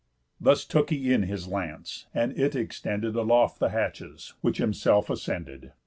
[0.39, 5.73] Thus took he in his lance, and it extended Aloft the hatches, which himself ascended.